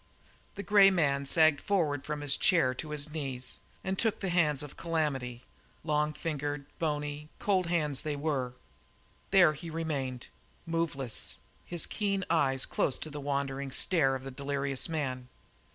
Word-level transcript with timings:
The 0.55 0.63
grey 0.63 0.89
man 0.89 1.27
sagged 1.27 1.61
forward 1.61 2.05
from 2.07 2.21
his 2.21 2.35
chair 2.35 2.73
to 2.73 2.89
his 2.89 3.11
knees 3.11 3.59
and 3.83 3.99
took 3.99 4.19
the 4.19 4.29
hands 4.29 4.63
of 4.63 4.75
Calamity, 4.75 5.43
long 5.83 6.11
fingered, 6.11 6.65
bony, 6.79 7.29
cold 7.37 7.67
hands 7.67 8.01
they 8.01 8.15
were. 8.15 8.53
There 9.29 9.53
he 9.53 9.69
remained, 9.69 10.25
moveless, 10.65 11.37
his 11.65 11.85
keen 11.85 12.25
eyes 12.31 12.65
close 12.65 12.97
to 12.97 13.11
the 13.11 13.21
wandering 13.21 13.69
stare 13.69 14.15
of 14.15 14.23
the 14.23 14.31
delirious 14.31 14.89
man. 14.89 15.27